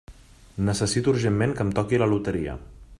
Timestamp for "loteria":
2.15-2.59